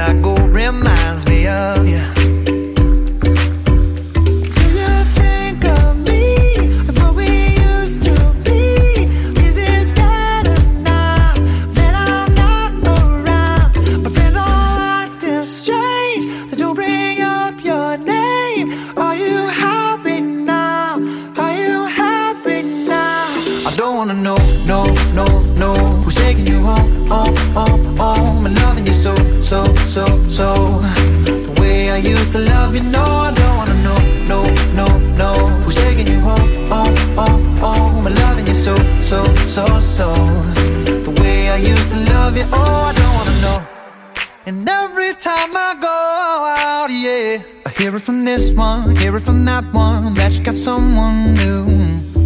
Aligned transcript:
I 0.00 0.14
go 0.14 0.39
I 23.66 23.76
don't 23.76 23.96
wanna 23.96 24.14
know, 24.14 24.38
no, 24.64 24.84
no, 25.12 25.26
no. 25.58 25.74
Who's 26.02 26.14
taking 26.14 26.46
you 26.46 26.60
home, 26.62 27.06
home, 27.06 27.36
home, 27.52 27.96
home? 27.98 28.46
I'm 28.46 28.54
loving 28.54 28.86
you 28.86 28.94
so, 28.94 29.14
so, 29.42 29.62
so, 29.86 30.04
so. 30.28 30.54
The 31.24 31.56
way 31.60 31.90
I 31.90 31.98
used 31.98 32.32
to 32.32 32.38
love 32.38 32.74
you, 32.74 32.82
no, 32.84 33.02
I 33.02 33.34
don't 33.34 33.56
wanna 33.58 33.74
know, 33.82 33.98
no, 34.26 34.40
no, 34.74 34.86
no. 35.14 35.46
Who's 35.64 35.76
taking 35.76 36.06
you 36.06 36.20
home, 36.20 36.66
home, 36.68 36.96
home, 37.14 37.56
home? 37.58 38.06
I'm 38.06 38.14
loving 38.14 38.46
you 38.46 38.54
so, 38.54 38.74
so, 39.02 39.22
so, 39.46 39.66
so. 39.78 40.14
The 41.04 41.14
way 41.20 41.50
I 41.50 41.56
used 41.56 41.90
to 41.92 41.98
love 42.12 42.38
you, 42.38 42.44
oh, 42.52 42.90
I 42.90 42.92
don't 42.94 43.14
wanna 43.14 43.40
know. 43.42 43.58
And 44.46 44.66
every 44.66 45.12
time 45.14 45.54
I 45.54 45.74
go 45.78 45.98
out, 46.64 46.88
yeah, 46.90 47.42
I 47.66 47.70
hear 47.78 47.94
it 47.94 48.00
from 48.00 48.24
this 48.24 48.52
one, 48.52 48.96
hear 48.96 49.14
it 49.16 49.20
from 49.20 49.44
that 49.44 49.64
one, 49.74 50.14
that 50.14 50.38
you 50.38 50.44
got 50.44 50.54
someone 50.54 51.34
new. 51.34 52.19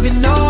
Love 0.00 0.14
you, 0.14 0.20
no, 0.22 0.49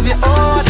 love 0.00 0.08
you. 0.08 0.30
all. 0.30 0.69